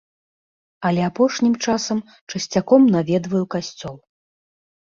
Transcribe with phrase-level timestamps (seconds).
[0.89, 1.97] Але апошнім часам
[2.31, 3.95] часцяком наведваю касцёл.